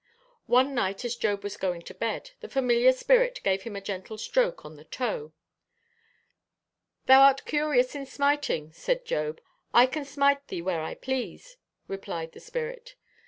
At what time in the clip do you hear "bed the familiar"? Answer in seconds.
1.93-2.91